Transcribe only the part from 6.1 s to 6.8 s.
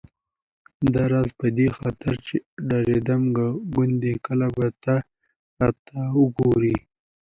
وګورې.